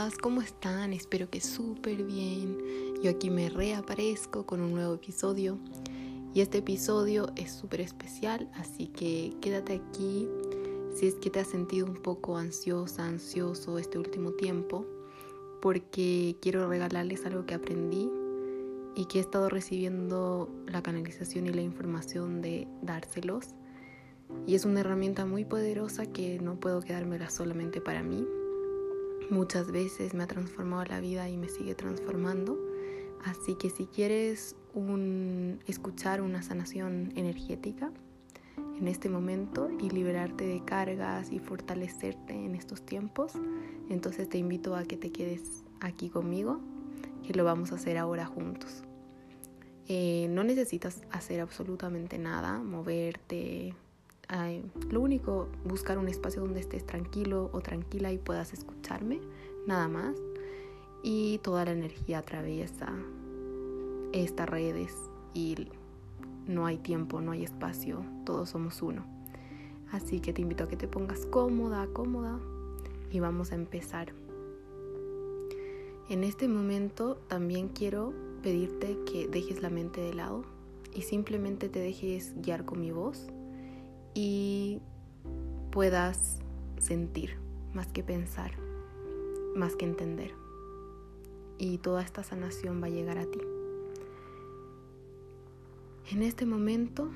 [0.00, 0.94] Todas, ¿cómo están?
[0.94, 2.56] Espero que súper bien.
[3.02, 5.58] Yo aquí me reaparezco con un nuevo episodio
[6.32, 10.26] y este episodio es súper especial, así que quédate aquí
[10.94, 14.86] si es que te has sentido un poco ansiosa, ansioso este último tiempo,
[15.60, 18.08] porque quiero regalarles algo que aprendí
[18.96, 23.48] y que he estado recibiendo la canalización y la información de dárselos.
[24.46, 28.26] Y es una herramienta muy poderosa que no puedo quedármela solamente para mí.
[29.30, 32.58] Muchas veces me ha transformado la vida y me sigue transformando.
[33.24, 34.56] Así que si quieres
[35.66, 37.92] escuchar una sanación energética
[38.78, 43.32] en este momento y liberarte de cargas y fortalecerte en estos tiempos,
[43.88, 46.60] entonces te invito a que te quedes aquí conmigo,
[47.24, 48.82] que lo vamos a hacer ahora juntos.
[49.86, 53.74] Eh, no necesitas hacer absolutamente nada, moverte.
[54.90, 59.20] Lo único, buscar un espacio donde estés tranquilo o tranquila y puedas escucharme,
[59.66, 60.16] nada más.
[61.02, 62.92] Y toda la energía atraviesa
[64.12, 64.94] estas redes
[65.34, 65.68] y
[66.46, 69.04] no hay tiempo, no hay espacio, todos somos uno.
[69.90, 72.38] Así que te invito a que te pongas cómoda, cómoda
[73.10, 74.12] y vamos a empezar.
[76.08, 80.44] En este momento también quiero pedirte que dejes la mente de lado
[80.94, 83.28] y simplemente te dejes guiar con mi voz
[84.14, 84.80] y
[85.70, 86.40] puedas
[86.78, 87.36] sentir
[87.74, 88.52] más que pensar,
[89.54, 90.34] más que entender.
[91.58, 93.40] Y toda esta sanación va a llegar a ti.
[96.10, 97.10] En este momento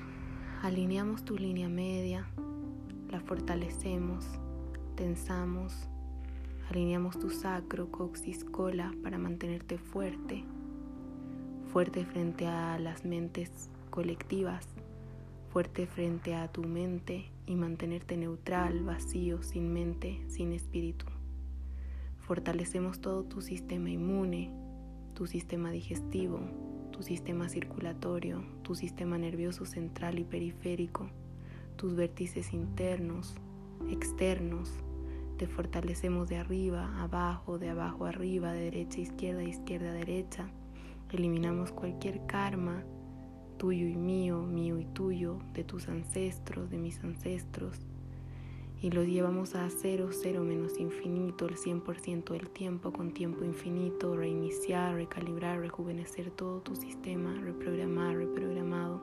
[0.61, 2.27] alineamos tu línea media,
[3.09, 4.25] la fortalecemos,
[4.95, 5.73] tensamos,
[6.69, 10.45] alineamos tu sacro, coxis, cola para mantenerte fuerte
[11.75, 13.51] fuerte frente a las mentes
[13.89, 14.65] colectivas,
[15.55, 21.05] fuerte frente a tu mente y mantenerte neutral, vacío, sin mente, sin espíritu.
[22.19, 24.51] Fortalecemos todo tu sistema inmune,
[25.13, 26.41] tu sistema digestivo,
[26.91, 31.09] tu sistema circulatorio, tu sistema nervioso central y periférico,
[31.77, 33.35] tus vértices internos,
[33.89, 34.73] externos.
[35.37, 40.49] Te fortalecemos de arriba, abajo, de abajo, arriba, de derecha, izquierda, izquierda, derecha
[41.11, 42.83] Eliminamos cualquier karma
[43.65, 47.79] tuyo y mío, mío y tuyo, de tus ancestros, de mis ancestros,
[48.79, 54.15] y los llevamos a cero, cero menos infinito, el 100% del tiempo con tiempo infinito,
[54.15, 59.01] reiniciar, recalibrar, rejuvenecer todo tu sistema, reprogramar, reprogramado.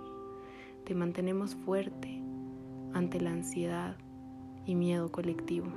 [0.85, 2.23] Te mantenemos fuerte
[2.95, 3.97] ante la ansiedad
[4.65, 5.73] y miedo colectivo.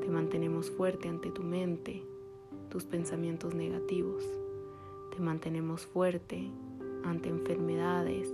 [0.00, 2.02] Te mantenemos fuerte ante tu mente,
[2.70, 4.24] tus pensamientos negativos
[5.18, 6.48] te mantenemos fuerte
[7.04, 8.32] ante enfermedades,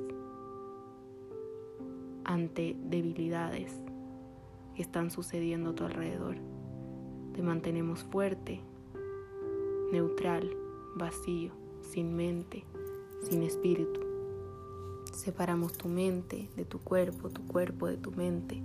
[2.25, 3.73] ante debilidades
[4.75, 6.37] que están sucediendo a tu alrededor.
[7.35, 8.61] Te mantenemos fuerte,
[9.93, 10.57] neutral,
[10.97, 12.65] vacío, sin mente,
[13.23, 14.01] sin espíritu.
[15.13, 18.63] Separamos tu mente de tu cuerpo, tu cuerpo de tu mente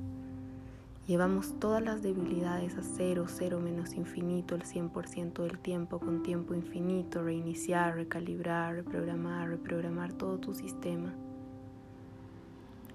[1.09, 6.53] Llevamos todas las debilidades a cero, cero menos infinito, el 100% del tiempo con tiempo
[6.53, 11.11] infinito, reiniciar, recalibrar, reprogramar, reprogramar todo tu sistema.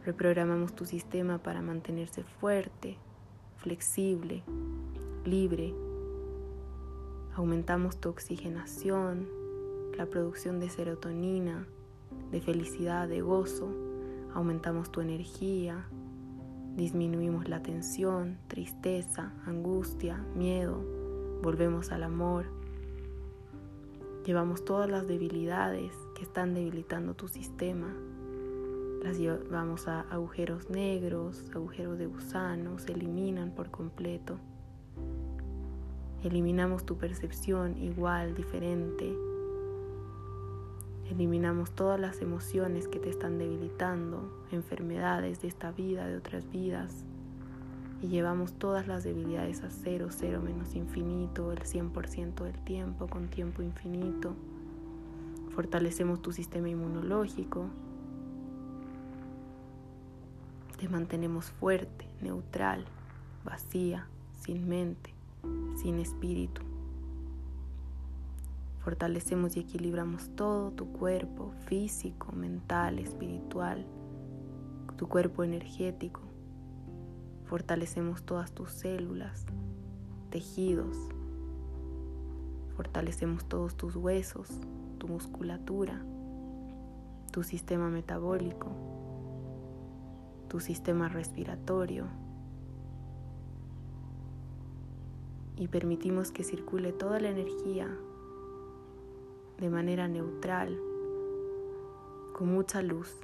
[0.04, 2.98] Reprogramamos tu sistema para mantenerse fuerte,
[3.56, 4.44] flexible,
[5.24, 5.74] libre.
[7.34, 9.26] Aumentamos tu oxigenación,
[9.98, 11.66] la producción de serotonina,
[12.30, 13.72] de felicidad, de gozo.
[14.34, 15.88] Aumentamos tu energía,
[16.76, 20.82] Disminuimos la tensión, tristeza, angustia, miedo,
[21.40, 22.46] volvemos al amor.
[24.26, 27.94] Llevamos todas las debilidades que están debilitando tu sistema.
[29.04, 34.40] Las llevamos a agujeros negros, agujeros de gusano, se eliminan por completo.
[36.24, 39.14] Eliminamos tu percepción igual, diferente,
[41.10, 47.04] Eliminamos todas las emociones que te están debilitando, enfermedades de esta vida, de otras vidas.
[48.00, 53.28] Y llevamos todas las debilidades a cero, cero menos infinito, el 100% del tiempo, con
[53.28, 54.34] tiempo infinito.
[55.50, 57.66] Fortalecemos tu sistema inmunológico.
[60.78, 62.84] Te mantenemos fuerte, neutral,
[63.44, 64.08] vacía,
[64.40, 65.12] sin mente,
[65.76, 66.62] sin espíritu.
[68.84, 73.86] Fortalecemos y equilibramos todo tu cuerpo físico, mental, espiritual,
[74.98, 76.20] tu cuerpo energético.
[77.46, 79.46] Fortalecemos todas tus células,
[80.28, 80.98] tejidos.
[82.76, 84.50] Fortalecemos todos tus huesos,
[84.98, 86.04] tu musculatura,
[87.32, 88.68] tu sistema metabólico,
[90.48, 92.04] tu sistema respiratorio.
[95.56, 97.88] Y permitimos que circule toda la energía
[99.64, 100.78] de manera neutral,
[102.34, 103.16] con mucha luz,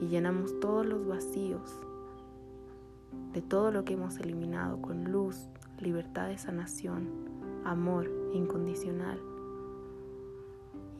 [0.00, 1.68] y llenamos todos los vacíos
[3.32, 5.48] de todo lo que hemos eliminado con luz,
[5.80, 7.08] libertad de sanación,
[7.64, 9.18] amor incondicional.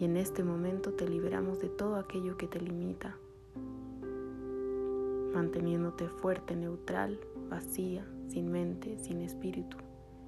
[0.01, 3.17] Y en este momento te liberamos de todo aquello que te limita,
[5.33, 9.77] manteniéndote fuerte, neutral, vacía, sin mente, sin espíritu,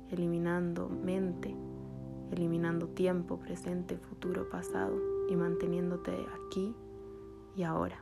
[0.08, 1.56] eliminando mente,
[2.30, 4.96] eliminando tiempo, presente, futuro, pasado
[5.28, 6.12] y manteniéndote
[6.46, 6.74] aquí
[7.56, 8.00] y ahora.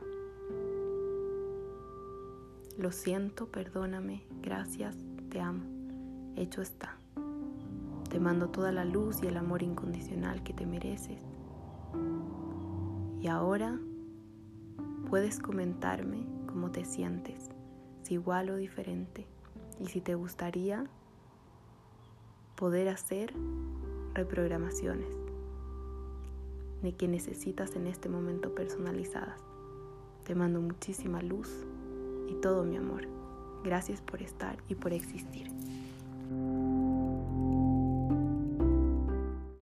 [2.77, 4.97] Lo siento, perdóname, gracias,
[5.29, 5.63] te amo.
[6.35, 6.97] Hecho está.
[8.09, 11.21] Te mando toda la luz y el amor incondicional que te mereces.
[13.21, 13.79] Y ahora
[15.09, 17.49] puedes comentarme cómo te sientes,
[18.01, 19.27] si igual o diferente,
[19.79, 20.85] y si te gustaría
[22.55, 23.33] poder hacer
[24.13, 25.07] reprogramaciones
[26.83, 29.39] ni que necesitas en este momento personalizadas.
[30.25, 31.49] Te mando muchísima luz
[32.27, 33.07] y todo mi amor.
[33.63, 35.47] Gracias por estar y por existir.